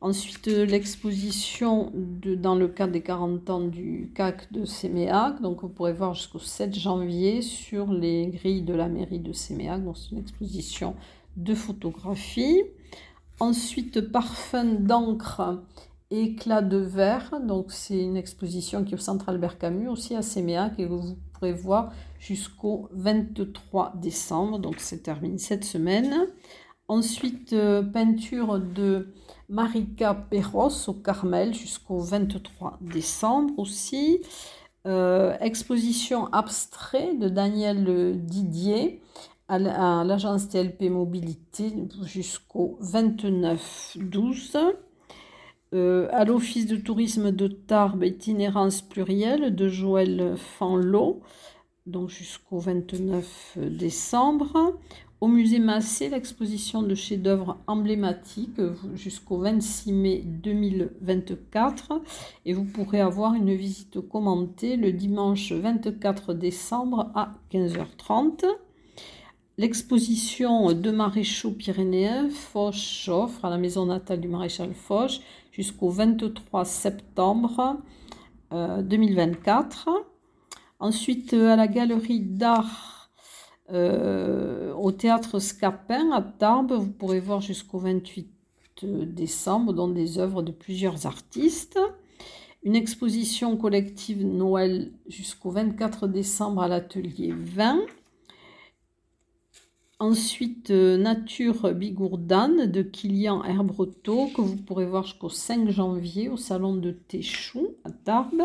Ensuite, 0.00 0.46
l'exposition 0.46 1.92
dans 1.94 2.56
le 2.56 2.66
cadre 2.68 2.92
des 2.92 3.02
40 3.02 3.50
ans 3.50 3.60
du 3.60 4.10
CAC 4.14 4.52
de 4.52 4.64
Séméac. 4.64 5.40
Donc, 5.40 5.62
vous 5.62 5.68
pourrez 5.68 5.92
voir 5.92 6.14
jusqu'au 6.14 6.40
7 6.40 6.74
janvier 6.74 7.40
sur 7.40 7.92
les 7.92 8.26
grilles 8.26 8.62
de 8.62 8.74
la 8.74 8.88
mairie 8.88 9.20
de 9.20 9.32
Séméac. 9.32 9.84
Donc, 9.84 9.96
c'est 9.96 10.10
une 10.10 10.18
exposition 10.18 10.96
de 11.36 11.54
photographie. 11.54 12.62
Ensuite, 13.38 14.00
parfum 14.00 14.64
d'encre 14.64 15.62
éclat 16.20 16.62
de 16.62 16.76
verre. 16.76 17.40
Donc, 17.42 17.72
c'est 17.72 17.98
une 17.98 18.16
exposition 18.16 18.84
qui 18.84 18.92
est 18.92 18.96
au 18.96 19.00
Centre 19.00 19.28
Albert 19.28 19.58
Camus, 19.58 19.88
aussi 19.88 20.14
à 20.14 20.22
Séméac, 20.22 20.78
et 20.78 20.86
vous 20.86 21.16
pourrez 21.32 21.52
voir 21.52 21.92
jusqu'au 22.18 22.88
23 22.92 23.94
décembre. 23.96 24.58
Donc, 24.58 24.76
c'est 24.78 25.02
terminé 25.02 25.38
cette 25.38 25.64
semaine. 25.64 26.26
Ensuite, 26.88 27.52
euh, 27.52 27.82
peinture 27.82 28.58
de 28.58 29.14
Marika 29.48 30.14
Perros 30.14 30.88
au 30.88 30.92
Carmel 30.94 31.54
jusqu'au 31.54 31.98
23 31.98 32.78
décembre 32.80 33.58
aussi. 33.58 34.20
Euh, 34.86 35.36
exposition 35.40 36.26
abstrait 36.32 37.14
de 37.14 37.28
Daniel 37.28 38.20
Didier 38.26 39.00
à 39.48 39.58
l'agence 39.58 40.48
TLP 40.48 40.88
Mobilité 40.88 41.72
jusqu'au 42.04 42.78
29-12. 42.80 44.56
Euh, 45.74 46.06
à 46.10 46.24
l'Office 46.24 46.66
de 46.66 46.76
tourisme 46.76 47.32
de 47.32 47.46
Tarbes, 47.46 48.04
itinérance 48.04 48.82
plurielle 48.82 49.54
de 49.54 49.68
Joël 49.68 50.34
Fanlot, 50.36 51.22
donc 51.86 52.10
jusqu'au 52.10 52.58
29 52.58 53.56
décembre. 53.56 54.74
Au 55.22 55.28
musée 55.28 55.60
Massé, 55.60 56.10
l'exposition 56.10 56.82
de 56.82 56.94
chefs-d'œuvre 56.94 57.56
emblématiques 57.66 58.60
jusqu'au 58.94 59.38
26 59.38 59.92
mai 59.92 60.22
2024. 60.26 62.02
Et 62.44 62.52
vous 62.52 62.64
pourrez 62.64 63.00
avoir 63.00 63.34
une 63.34 63.54
visite 63.54 64.00
commentée 64.00 64.76
le 64.76 64.92
dimanche 64.92 65.52
24 65.52 66.34
décembre 66.34 67.12
à 67.14 67.34
15h30. 67.52 68.44
L'exposition 69.58 70.72
de 70.72 70.90
maréchaux 70.90 71.52
pyrénéens 71.52 72.28
Foch 72.28 73.08
offre 73.08 73.44
à 73.44 73.50
la 73.50 73.58
maison 73.58 73.86
natale 73.86 74.20
du 74.20 74.26
maréchal 74.26 74.74
Foch 74.74 75.20
jusqu'au 75.52 75.90
23 75.90 76.64
septembre 76.64 77.78
2024. 78.50 79.88
Euh, 79.88 79.92
Ensuite, 80.80 81.32
à 81.32 81.54
la 81.54 81.68
galerie 81.68 82.18
d'art 82.18 83.10
euh, 83.70 84.74
au 84.74 84.90
théâtre 84.90 85.38
Scapin 85.38 86.10
à 86.10 86.20
Tarbes, 86.22 86.72
vous 86.72 86.90
pourrez 86.90 87.20
voir 87.20 87.40
jusqu'au 87.40 87.78
28 87.78 88.28
décembre 88.82 89.72
dans 89.72 89.86
des 89.86 90.18
œuvres 90.18 90.42
de 90.42 90.50
plusieurs 90.50 91.06
artistes. 91.06 91.78
Une 92.64 92.74
exposition 92.74 93.56
collective 93.56 94.26
Noël 94.26 94.90
jusqu'au 95.06 95.50
24 95.50 96.08
décembre 96.08 96.62
à 96.62 96.68
l'atelier 96.68 97.32
20. 97.32 97.78
Ensuite, 100.02 100.72
euh, 100.72 100.96
Nature 100.96 101.72
Bigourdane 101.74 102.66
de 102.66 102.82
Kilian 102.82 103.44
Herbreteau, 103.44 104.30
que 104.34 104.40
vous 104.40 104.56
pourrez 104.56 104.84
voir 104.84 105.04
jusqu'au 105.04 105.28
5 105.28 105.70
janvier 105.70 106.28
au 106.28 106.36
salon 106.36 106.74
de 106.74 106.90
Téchou 106.90 107.76
à 107.84 107.90
Tarbes. 107.92 108.42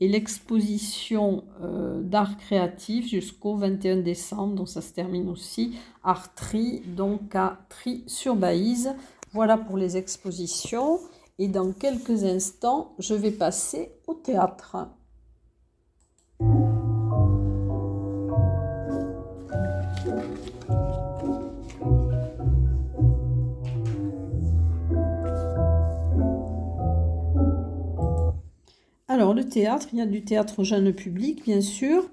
Et 0.00 0.08
l'exposition 0.08 1.44
euh, 1.62 2.02
d'art 2.02 2.36
créatif 2.38 3.06
jusqu'au 3.06 3.54
21 3.54 3.98
décembre, 3.98 4.56
donc 4.56 4.68
ça 4.68 4.80
se 4.80 4.92
termine 4.92 5.28
aussi, 5.28 5.76
Art 6.02 6.34
Tri, 6.34 6.82
donc 6.96 7.36
à 7.36 7.60
Tri-sur-Baïse. 7.68 8.96
Voilà 9.32 9.56
pour 9.56 9.76
les 9.76 9.96
expositions. 9.96 10.98
Et 11.38 11.46
dans 11.46 11.70
quelques 11.70 12.24
instants, 12.24 12.96
je 12.98 13.14
vais 13.14 13.30
passer 13.30 13.92
au 14.08 14.14
théâtre. 14.14 14.88
Alors, 29.14 29.32
le 29.32 29.48
théâtre, 29.48 29.86
il 29.92 30.00
y 30.00 30.02
a 30.02 30.06
du 30.06 30.24
théâtre 30.24 30.64
jeune 30.64 30.92
public, 30.92 31.44
bien 31.44 31.60
sûr, 31.60 32.10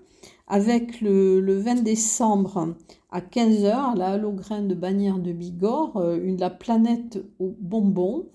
avec 0.47 1.01
le, 1.01 1.57
20 1.57 1.81
décembre 1.81 2.75
à 3.09 3.21
15h 3.21 3.93
à 3.93 3.95
la 3.95 4.09
Halograin 4.09 4.61
de 4.61 4.75
Bagnères 4.75 5.17
de 5.17 5.31
Bigorre, 5.31 5.97
euh, 5.97 6.19
une 6.23 6.37
La 6.37 6.51
planète 6.51 7.17
aux 7.39 7.55
bonbons. 7.59 8.27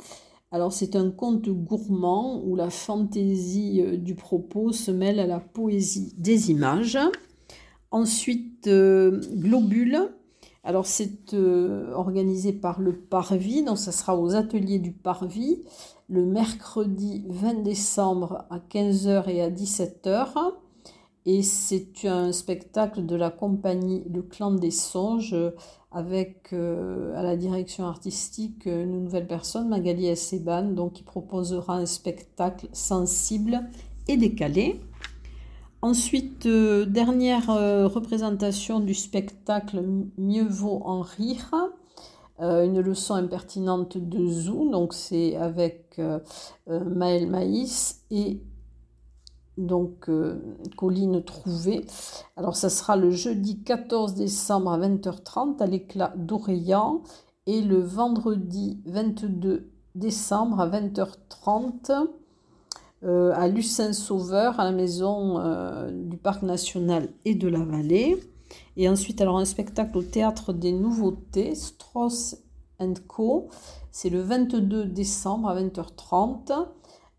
Alors, 0.50 0.72
c'est 0.72 0.96
un 0.96 1.12
conte 1.12 1.48
gourmand 1.48 2.42
où 2.44 2.56
la 2.56 2.68
fantaisie 2.68 3.82
euh, 3.82 3.96
du 3.96 4.16
propos 4.16 4.72
se 4.72 4.90
mêle 4.90 5.20
à 5.20 5.28
la 5.28 5.38
poésie 5.38 6.12
des 6.18 6.50
images. 6.50 6.98
Ensuite, 7.92 8.66
euh, 8.66 9.20
Globule. 9.32 10.10
Alors, 10.66 10.84
c'est 10.84 11.32
organisé 11.94 12.52
par 12.52 12.80
le 12.80 12.92
Parvis, 12.92 13.62
donc 13.62 13.78
ça 13.78 13.92
sera 13.92 14.18
aux 14.18 14.34
ateliers 14.34 14.80
du 14.80 14.90
Parvis 14.90 15.62
le 16.08 16.26
mercredi 16.26 17.24
20 17.28 17.62
décembre 17.62 18.44
à 18.50 18.58
15h 18.58 19.28
et 19.28 19.42
à 19.42 19.48
17h. 19.48 20.26
Et 21.24 21.42
c'est 21.42 22.04
un 22.04 22.32
spectacle 22.32 23.06
de 23.06 23.14
la 23.14 23.30
compagnie 23.30 24.02
Le 24.12 24.22
Clan 24.22 24.50
des 24.50 24.72
Songes 24.72 25.36
avec 25.92 26.52
euh, 26.52 27.16
à 27.16 27.22
la 27.22 27.36
direction 27.36 27.86
artistique 27.86 28.66
une 28.66 29.04
nouvelle 29.04 29.28
personne, 29.28 29.68
Magali 29.68 30.08
Esseban, 30.08 30.64
donc 30.64 30.94
qui 30.94 31.04
proposera 31.04 31.76
un 31.76 31.86
spectacle 31.86 32.66
sensible 32.72 33.70
et 34.08 34.16
décalé. 34.16 34.80
Ensuite, 35.86 36.46
euh, 36.46 36.84
dernière 36.84 37.48
euh, 37.48 37.86
représentation 37.86 38.80
du 38.80 38.92
spectacle 38.92 39.84
Mieux 40.18 40.48
vaut 40.48 40.82
en 40.84 41.00
rire 41.00 41.54
euh, 42.40 42.64
une 42.64 42.80
leçon 42.80 43.14
impertinente 43.14 43.96
de 43.96 44.26
Zou, 44.26 44.68
donc 44.68 44.94
c'est 44.94 45.36
avec 45.36 46.00
Maël 46.66 47.30
Maïs 47.30 48.02
et 48.10 48.42
donc 49.58 50.10
Colline 50.76 51.22
Trouvé. 51.22 51.86
Alors 52.36 52.56
ça 52.56 52.68
sera 52.68 52.96
le 52.96 53.12
jeudi 53.12 53.62
14 53.62 54.14
décembre 54.14 54.72
à 54.72 54.78
20h30 54.80 55.62
à 55.62 55.66
l'éclat 55.66 56.12
d'Orléans 56.16 57.04
et 57.46 57.62
le 57.62 57.78
vendredi 57.78 58.80
22 58.86 59.70
décembre 59.94 60.58
à 60.58 60.68
20h30 60.68 62.08
à 63.06 63.48
Lucin-Sauveur, 63.48 64.58
à 64.58 64.64
la 64.64 64.72
maison 64.72 65.40
du 65.90 66.16
Parc 66.16 66.42
national 66.42 67.08
et 67.24 67.34
de 67.34 67.48
la 67.48 67.64
Vallée. 67.64 68.18
Et 68.76 68.88
ensuite, 68.88 69.20
alors 69.20 69.38
un 69.38 69.44
spectacle 69.44 69.96
au 69.96 70.02
Théâtre 70.02 70.52
des 70.52 70.72
Nouveautés, 70.72 71.54
Strauss 71.54 72.36
Co. 73.06 73.48
C'est 73.90 74.10
le 74.10 74.20
22 74.20 74.84
décembre 74.86 75.48
à 75.48 75.60
20h30 75.60 76.66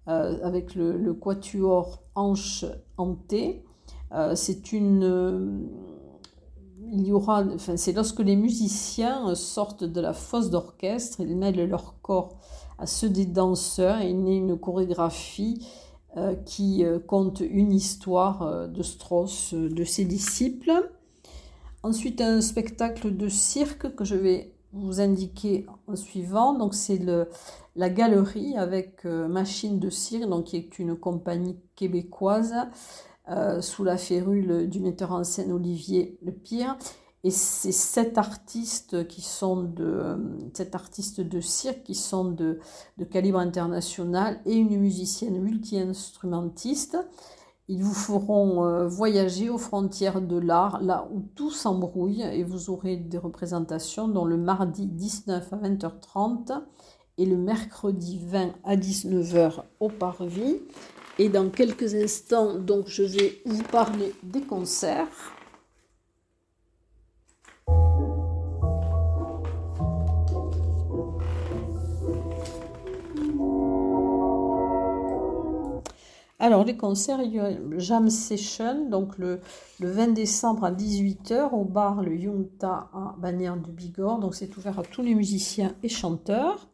euh, 0.08 0.38
avec 0.43 0.76
le, 0.76 1.13
quatuor 1.13 2.04
Hanche 2.15 2.65
Hanté. 2.97 3.63
Euh, 4.13 4.36
c'est 4.36 4.71
une... 4.71 5.67
Euh, 6.88 6.91
il 6.93 7.08
y 7.08 7.12
aura, 7.12 7.43
enfin, 7.54 7.78
c'est 7.78 7.93
lorsque 7.93 8.19
les 8.19 8.36
musiciens 8.36 9.36
sortent 9.36 9.84
de 9.84 10.02
la 10.02 10.13
fosse 10.13 10.50
d'orchestre, 10.50 11.19
ils 11.21 11.36
mêlent 11.36 11.67
leur 11.67 11.95
corps 12.02 12.38
à 12.80 12.86
ceux 12.86 13.10
des 13.10 13.26
danseurs 13.26 14.02
et 14.02 14.10
il 14.10 14.28
a 14.28 14.32
une 14.32 14.58
chorégraphie 14.58 15.65
qui 16.45 16.84
compte 17.06 17.41
une 17.41 17.71
histoire 17.71 18.67
de 18.67 18.82
Strauss, 18.82 19.54
de 19.54 19.84
ses 19.84 20.04
disciples. 20.04 20.71
Ensuite, 21.84 22.21
un 22.21 22.41
spectacle 22.41 23.15
de 23.15 23.30
cirque 23.30 23.95
que 23.95 24.04
je 24.04 24.15
vais 24.15 24.52
vous 24.73 25.00
indiquer 25.00 25.65
en 25.88 25.95
suivant. 25.95 26.54
Donc, 26.54 26.73
c'est 26.73 27.00
la 27.76 27.89
galerie 27.89 28.58
avec 28.58 29.06
euh, 29.06 29.28
Machine 29.28 29.80
de 29.80 29.89
cirque, 29.89 30.28
donc, 30.30 30.45
qui 30.45 30.58
est 30.58 30.80
une 30.80 30.95
compagnie 30.95 31.58
québécoise 31.76 32.54
euh, 33.30 33.62
sous 33.62 33.84
la 33.84 33.98
férule 33.98 34.70
du 34.70 34.80
metteur 34.80 35.12
en 35.12 35.24
scène 35.24 35.52
Olivier 35.52 36.18
Le 36.22 36.32
Pire. 36.32 36.78
Et 37.24 37.32
c'est 37.32 37.70
de 37.70 37.74
sept 37.74 38.18
artistes 38.18 38.96
de 38.96 39.12
cirque 41.42 41.84
qui 41.84 41.96
sont 41.96 42.32
de, 42.32 42.60
de 42.98 43.04
calibre 43.04 43.40
international 43.40 44.40
et 44.46 44.56
une 44.56 44.80
musicienne 44.80 45.42
multi-instrumentiste. 45.42 46.98
Ils 47.70 47.84
vous 47.84 47.94
feront 47.94 48.63
euh, 48.63 48.88
voyager 48.88 49.50
aux 49.50 49.58
frontières 49.58 50.22
de 50.22 50.38
l'art, 50.38 50.82
là 50.82 51.10
où 51.12 51.22
tout 51.36 51.52
s'embrouille, 51.52 52.22
et 52.22 52.44
vous 52.44 52.70
aurez 52.70 52.96
des 52.96 53.18
représentations 53.18 54.08
dont 54.08 54.24
le 54.24 54.38
mardi 54.38 54.86
19 54.86 55.52
à 55.52 55.58
20h30 55.58 56.62
et 57.18 57.26
le 57.26 57.36
mercredi 57.36 58.22
20 58.24 58.52
à 58.63 58.78
19h 58.78 59.63
au 59.82 59.90
Parvis. 59.90 60.62
Et 61.20 61.30
dans 61.30 61.50
quelques 61.50 61.96
instants, 61.96 62.54
donc, 62.60 62.88
je 62.88 63.02
vais 63.02 63.42
vous 63.46 63.64
parler 63.64 64.14
des 64.22 64.42
concerts. 64.42 65.08
Alors, 76.40 76.64
les 76.64 76.78
concerts, 76.78 77.20
il 77.24 77.34
y 77.34 77.40
a 77.40 77.50
Jam 77.80 78.12
Session, 78.12 78.88
donc 78.88 79.18
le, 79.18 79.42
20 79.80 80.10
décembre 80.10 80.66
à 80.66 80.72
18h 80.72 81.52
au 81.52 81.64
bar 81.66 82.04
Le 82.04 82.16
Yunta 82.16 82.90
à 82.94 83.16
Bagnères 83.18 83.58
du 83.58 83.72
Bigorre. 83.72 84.20
Donc, 84.20 84.36
c'est 84.36 84.56
ouvert 84.56 84.78
à 84.78 84.84
tous 84.84 85.02
les 85.02 85.16
musiciens 85.16 85.74
et 85.82 85.90
chanteurs. 85.90 86.68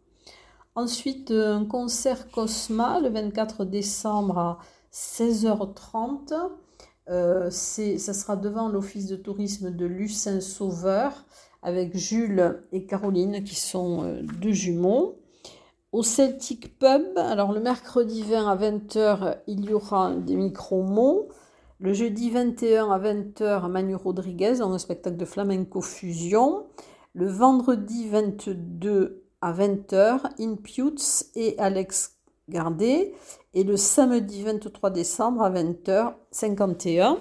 Ensuite, 0.76 1.30
un 1.30 1.66
concert 1.66 2.32
Cosma 2.32 3.00
le 3.00 3.10
24 3.10 3.64
décembre 3.64 4.38
à 4.40 4.60
16h30. 4.92 6.34
Euh, 7.10 7.52
ça 7.52 8.14
sera 8.14 8.36
devant 8.36 8.70
l'office 8.70 9.06
de 9.06 9.16
tourisme 9.16 9.70
de 9.70 9.86
Lucin-Sauveur 9.86 11.26
avec 11.62 11.96
Jules 11.96 12.64
et 12.72 12.86
Caroline 12.86 13.44
qui 13.44 13.56
sont 13.56 14.04
euh, 14.04 14.22
deux 14.42 14.52
jumeaux. 14.52 15.20
Au 15.92 16.02
Celtic 16.02 16.80
Pub, 16.80 17.18
alors 17.18 17.52
le 17.52 17.60
mercredi 17.60 18.24
20 18.24 18.48
à 18.48 18.56
20h, 18.56 19.38
il 19.46 19.66
y 19.66 19.74
aura 19.74 20.16
des 20.16 20.36
micro-mots. 20.36 21.28
Le 21.80 21.94
jeudi 21.94 22.32
21 22.32 22.90
à 22.90 22.98
20h, 22.98 23.70
Manu 23.70 23.94
Rodriguez 23.94 24.56
dans 24.58 24.74
un 24.74 24.80
spectacle 24.80 25.18
de 25.18 25.26
flamenco 25.26 25.82
fusion. 25.82 26.66
Le 27.14 27.28
vendredi 27.28 28.10
22 28.10 29.23
à 29.44 29.52
20h, 29.52 30.22
Imputes 30.40 31.26
et 31.36 31.56
Alex 31.60 32.16
Gardet. 32.48 33.14
Et 33.54 33.66
le 33.66 33.76
samedi 33.76 34.42
23 34.42 34.90
décembre 34.90 35.44
à 35.44 35.52
20h51. 35.52 37.18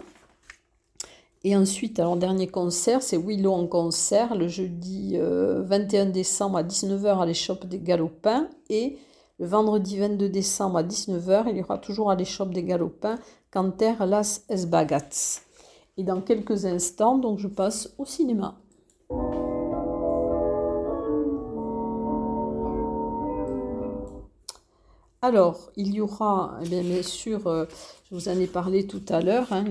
Et 1.43 1.57
ensuite, 1.57 1.99
alors 1.99 2.17
dernier 2.17 2.47
concert, 2.47 3.03
c'est 3.03 3.17
Willow 3.19 3.53
en 3.53 3.67
concert 3.67 4.37
le 4.37 4.47
jeudi 4.47 5.19
21 5.19 5.21
euh, 5.21 6.11
décembre 6.13 6.59
à 6.59 6.63
19h 6.63 7.21
à 7.21 7.27
l'échoppe 7.27 7.67
des 7.67 7.81
Galopins. 7.81 8.49
Et 8.71 8.99
le 9.41 9.47
vendredi 9.47 9.99
22 9.99 10.29
décembre 10.29 10.79
à 10.79 10.85
19h, 10.85 11.47
il 11.49 11.57
y 11.57 11.63
aura 11.63 11.79
toujours 11.79 12.09
à 12.09 12.15
l'échoppe 12.15 12.55
des 12.55 12.63
Galopins 12.63 13.19
Canter 13.51 13.95
Las 14.07 14.45
Esbagats. 14.49 15.41
Et 15.97 16.05
dans 16.05 16.21
quelques 16.21 16.67
instants, 16.67 17.19
donc 17.19 17.41
je 17.41 17.49
passe 17.49 17.93
au 17.99 18.05
cinéma. 18.05 18.62
Alors, 25.25 25.71
il 25.77 25.95
y 25.95 26.01
aura, 26.01 26.59
eh 26.65 26.69
bien, 26.69 27.01
sûr, 27.01 27.47
euh, 27.47 27.65
je 28.11 28.17
vous 28.17 28.29
en 28.29 28.33
ai 28.33 28.49
parlé 28.49 28.89
tout 28.89 29.05
à 29.09 29.21
l'heure, 29.21 29.47
hein, 29.53 29.65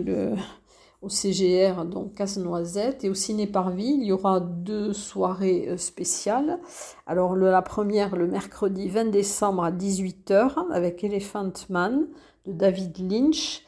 au 1.02 1.10
CGR, 1.10 1.84
donc 1.84 2.14
Casse-Noisette, 2.14 3.04
et 3.04 3.10
au 3.10 3.14
Ciné 3.14 3.48
Parvis, 3.48 3.98
il 4.00 4.06
y 4.06 4.14
aura 4.14 4.40
deux 4.40 4.94
soirées 4.94 5.68
euh, 5.68 5.76
spéciales. 5.76 6.58
Alors 7.06 7.36
la 7.36 7.62
première, 7.62 8.16
le 8.16 8.28
mercredi 8.28 8.88
20 8.88 9.12
décembre 9.12 9.66
à 9.66 9.74
18h, 9.74 10.72
avec 10.72 11.04
Elephant 11.04 11.52
Man 11.70 12.08
de 12.46 12.54
David 12.54 12.98
Lynch, 13.12 13.66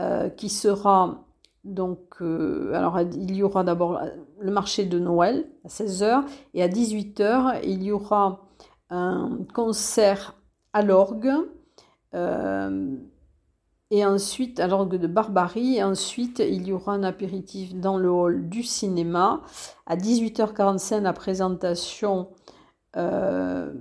euh, 0.00 0.30
qui 0.30 0.48
sera 0.48 1.26
donc, 1.62 2.16
alors 2.20 2.98
il 3.00 3.36
y 3.36 3.42
aura 3.44 3.62
d'abord 3.62 4.00
le 4.40 4.50
marché 4.50 4.84
de 4.84 4.98
Noël 4.98 5.46
à 5.64 5.68
16h, 5.68 6.24
et 6.54 6.62
à 6.64 6.68
18h, 6.68 7.60
il 7.62 7.84
y 7.84 7.92
aura 7.92 8.48
un 8.88 9.38
concert 9.54 10.39
à 10.72 10.82
l'orgue. 10.82 11.32
Et 13.92 14.04
ensuite, 14.06 14.60
à 14.60 14.68
l'orgue 14.68 14.96
de 14.96 15.08
Barbarie, 15.08 15.76
et 15.76 15.82
ensuite, 15.82 16.38
il 16.38 16.68
y 16.68 16.72
aura 16.72 16.92
un 16.92 17.02
apéritif 17.02 17.74
dans 17.74 17.98
le 17.98 18.08
hall 18.08 18.48
du 18.48 18.62
cinéma. 18.62 19.42
À 19.86 19.96
18h45, 19.96 21.02
la 21.02 21.12
présentation 21.12 22.28
euh, 22.96 23.72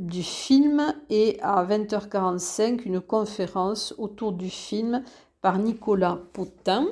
du 0.00 0.24
film 0.24 0.92
et 1.08 1.38
à 1.40 1.64
20h45, 1.64 2.82
une 2.84 3.00
conférence 3.00 3.94
autour 3.96 4.32
du 4.32 4.50
film 4.50 5.04
par 5.40 5.58
Nicolas 5.60 6.18
Potin. 6.32 6.86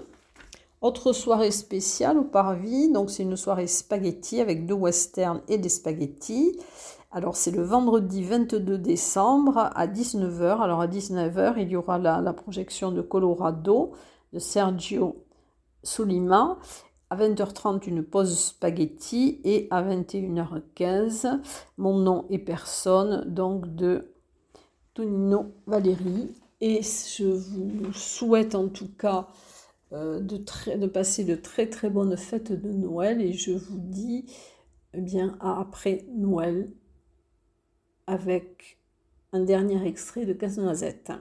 Autre 0.82 1.12
soirée 1.12 1.50
spéciale 1.50 2.18
au 2.18 2.24
Parvis, 2.24 2.90
donc 2.92 3.10
c'est 3.10 3.24
une 3.24 3.36
soirée 3.36 3.66
spaghetti 3.66 4.40
avec 4.40 4.66
deux 4.66 4.74
westerns 4.74 5.40
et 5.48 5.58
des 5.58 5.68
spaghettis. 5.68 6.58
Alors 7.14 7.36
c'est 7.36 7.50
le 7.50 7.62
vendredi 7.62 8.24
22 8.24 8.78
décembre 8.78 9.58
à 9.58 9.86
19h. 9.86 10.62
Alors 10.62 10.80
à 10.80 10.86
19h, 10.86 11.56
il 11.58 11.68
y 11.68 11.76
aura 11.76 11.98
la, 11.98 12.32
projection 12.32 12.90
de 12.90 13.02
Colorado 13.02 13.92
de 14.32 14.38
Sergio 14.38 15.22
Solima. 15.82 16.58
À 17.10 17.16
20h30, 17.16 17.86
une 17.86 18.02
pause 18.02 18.38
spaghetti. 18.38 19.42
Et 19.44 19.68
à 19.70 19.82
21h15, 19.82 21.38
Mon 21.76 21.98
nom 21.98 22.24
et 22.30 22.38
personne, 22.38 23.26
donc 23.26 23.74
de 23.74 24.14
Tonino 24.94 25.52
Valérie. 25.66 26.32
Et 26.62 26.80
je 26.80 27.26
vous 27.26 27.92
souhaite 27.92 28.54
en 28.54 28.68
tout 28.68 28.88
cas 28.88 29.28
euh, 29.92 30.18
de, 30.18 30.86
passer 30.86 31.24
de 31.24 31.34
très 31.34 31.68
très 31.68 31.90
bonnes 31.90 32.16
fêtes 32.16 32.52
de 32.52 32.72
Noël. 32.72 33.20
Et 33.20 33.34
je 33.34 33.52
vous 33.52 33.76
dis 33.76 34.24
eh 34.94 35.02
bien 35.02 35.36
après 35.42 36.06
Noël 36.14 36.70
avec 38.12 38.76
un 39.32 39.40
dernier 39.40 39.86
extrait 39.86 40.26
de 40.26 40.34
Casse-Noisette. 40.34 41.12